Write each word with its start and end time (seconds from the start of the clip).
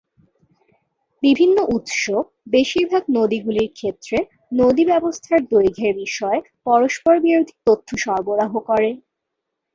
বিভিন্ন 1.23 1.57
উৎস 1.75 2.01
বেশিরভাগ 2.51 3.03
নদীগুলির 3.17 3.69
ক্ষেত্রে 3.73 4.17
নদী 4.53 4.83
ব্যবস্থার 4.91 5.39
দৈর্ঘ্যের 5.51 5.93
বিষয়ে 6.01 6.39
পরস্পরবিরোধী 6.65 7.55
তথ্য 7.67 7.89
সরবরাহ 8.03 8.51
করে। 8.69 8.89